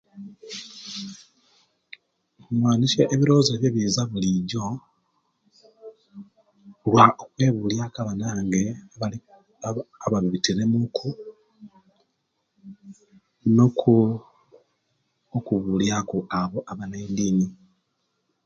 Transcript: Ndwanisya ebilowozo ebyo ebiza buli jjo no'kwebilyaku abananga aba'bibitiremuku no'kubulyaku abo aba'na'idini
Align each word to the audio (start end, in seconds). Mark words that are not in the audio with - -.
Ndwanisya 2.53 3.03
ebilowozo 3.13 3.51
ebyo 3.53 3.67
ebiza 3.71 4.01
buli 4.11 4.29
jjo 4.39 4.63
no'kwebilyaku 6.89 7.97
abananga 8.01 8.61
aba'bibitiremuku 10.05 11.07
no'kubulyaku 15.37 16.17
abo 16.39 16.59
aba'na'idini 16.71 17.47